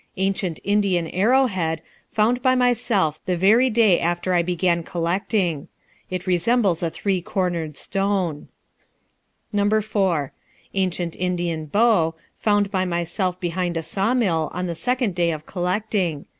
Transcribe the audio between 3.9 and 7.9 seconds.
after I began collecting. It resembles a three cornered